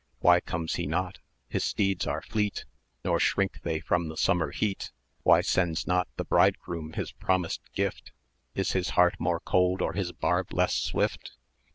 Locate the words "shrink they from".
3.19-4.07